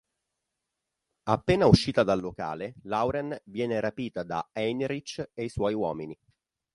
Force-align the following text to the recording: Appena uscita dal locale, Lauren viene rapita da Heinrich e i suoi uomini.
Appena 1.29 1.67
uscita 1.67 2.01
dal 2.01 2.21
locale, 2.21 2.73
Lauren 2.85 3.39
viene 3.43 3.79
rapita 3.79 4.23
da 4.23 4.49
Heinrich 4.51 5.29
e 5.31 5.43
i 5.43 5.49
suoi 5.49 5.75
uomini. 5.75 6.17